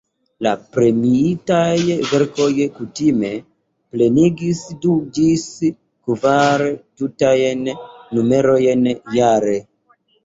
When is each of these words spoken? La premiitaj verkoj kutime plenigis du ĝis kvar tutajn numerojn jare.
La 0.45 0.51
premiitaj 0.75 1.97
verkoj 2.11 2.47
kutime 2.77 3.29
plenigis 3.95 4.63
du 4.87 4.95
ĝis 5.19 5.45
kvar 5.75 6.67
tutajn 7.03 7.63
numerojn 7.75 8.89
jare. 9.21 9.59